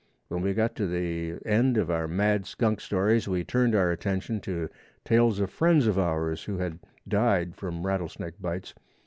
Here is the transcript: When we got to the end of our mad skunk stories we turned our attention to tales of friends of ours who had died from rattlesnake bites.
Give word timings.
When 0.29 0.41
we 0.41 0.55
got 0.55 0.75
to 0.77 0.87
the 0.87 1.37
end 1.47 1.77
of 1.77 1.91
our 1.91 2.07
mad 2.07 2.47
skunk 2.47 2.81
stories 2.81 3.27
we 3.27 3.43
turned 3.43 3.75
our 3.75 3.91
attention 3.91 4.39
to 4.39 4.67
tales 5.05 5.39
of 5.39 5.51
friends 5.51 5.85
of 5.85 5.99
ours 5.99 6.45
who 6.45 6.57
had 6.57 6.79
died 7.07 7.55
from 7.55 7.85
rattlesnake 7.85 8.41
bites. 8.41 8.73